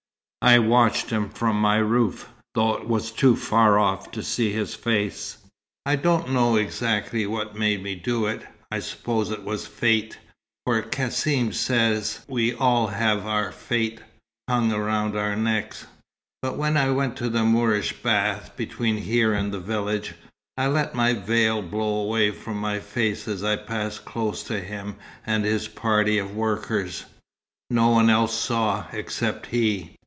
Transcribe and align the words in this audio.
I 0.43 0.57
watched 0.57 1.11
him 1.11 1.29
from 1.29 1.61
my 1.61 1.77
roof, 1.77 2.27
though 2.55 2.73
it 2.73 2.87
was 2.87 3.11
too 3.11 3.35
far 3.35 3.77
off 3.77 4.09
to 4.09 4.23
see 4.23 4.51
his 4.51 4.73
face. 4.73 5.37
I 5.85 5.95
don't 5.95 6.29
know 6.33 6.55
exactly 6.55 7.27
what 7.27 7.55
made 7.55 7.83
me 7.83 7.93
do 7.93 8.25
it 8.25 8.41
I 8.71 8.79
suppose 8.79 9.29
it 9.29 9.43
was 9.43 9.67
Fate, 9.67 10.17
for 10.65 10.81
Cassim 10.81 11.53
says 11.53 12.25
we 12.27 12.55
all 12.55 12.87
have 12.87 13.23
our 13.23 13.51
fate 13.51 14.01
hung 14.49 14.71
round 14.71 15.15
our 15.15 15.35
necks 15.35 15.85
but 16.41 16.57
when 16.57 16.75
I 16.75 16.89
went 16.89 17.15
to 17.17 17.29
the 17.29 17.43
Moorish 17.43 18.01
bath, 18.01 18.57
between 18.57 18.97
here 18.97 19.33
and 19.35 19.53
the 19.53 19.59
village, 19.59 20.15
I 20.57 20.69
let 20.69 20.95
my 20.95 21.13
veil 21.13 21.61
blow 21.61 21.99
away 22.01 22.31
from 22.31 22.57
my 22.57 22.79
face 22.79 23.27
as 23.27 23.43
I 23.43 23.57
passed 23.57 24.05
close 24.05 24.41
to 24.45 24.59
him 24.59 24.95
and 25.23 25.45
his 25.45 25.67
party 25.67 26.17
of 26.17 26.35
workers. 26.35 27.05
No 27.69 27.89
one 27.89 28.09
else 28.09 28.33
saw, 28.33 28.85
except 28.91 29.45
he. 29.45 29.97